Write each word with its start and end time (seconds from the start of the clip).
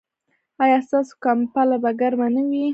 ایا 0.63 0.77
ستاسو 0.87 1.13
کمپله 1.25 1.75
به 1.83 1.91
ګرمه 1.99 2.27
نه 2.35 2.41
وي؟ 2.49 2.65